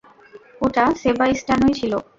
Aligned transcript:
ওটা 0.61 0.83
সেবাস্টিয়ানই 1.01 1.73
ছিল? 1.79 1.93